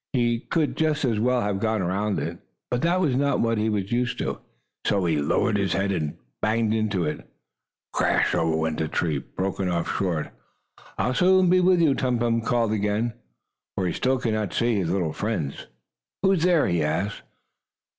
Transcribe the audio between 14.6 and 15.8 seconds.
his little friends.